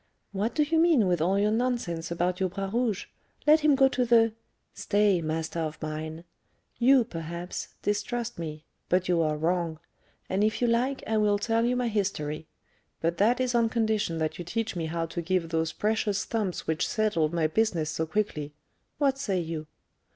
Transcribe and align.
"What 0.31 0.55
do 0.55 0.63
you 0.63 0.79
mean 0.79 1.05
with 1.07 1.21
all 1.21 1.37
your 1.37 1.51
nonsense 1.51 2.09
about 2.09 2.39
your 2.39 2.49
Bras 2.49 2.73
Rouge? 2.73 3.05
Let 3.45 3.59
him 3.59 3.75
go 3.75 3.87
to 3.89 4.03
the" 4.03 4.33
"Stay, 4.73 5.21
master 5.21 5.59
of 5.59 5.79
mine. 5.79 6.23
You, 6.79 7.03
perhaps, 7.03 7.75
distrust 7.83 8.39
me; 8.39 8.65
but 8.89 9.07
you 9.07 9.21
are 9.21 9.37
wrong, 9.37 9.79
and 10.27 10.43
if 10.43 10.59
you 10.59 10.67
like 10.67 11.03
I 11.05 11.17
will 11.17 11.37
tell 11.37 11.65
you 11.65 11.75
my 11.75 11.87
history; 11.87 12.47
but 12.99 13.17
that 13.17 13.39
is 13.39 13.53
on 13.53 13.69
condition 13.69 14.17
that 14.17 14.39
you 14.39 14.43
teach 14.43 14.75
me 14.75 14.87
how 14.87 15.05
to 15.05 15.21
give 15.21 15.49
those 15.49 15.71
precious 15.71 16.25
thumps 16.25 16.65
which 16.65 16.87
settled 16.87 17.31
my 17.31 17.45
business 17.45 17.91
so 17.91 18.07
quickly. 18.07 18.55
What 18.97 19.19
say 19.19 19.39
you?" 19.39 19.67